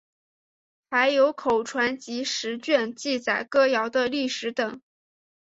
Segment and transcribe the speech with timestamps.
[0.89, 4.81] 还有口传集十卷记载歌谣的历史等。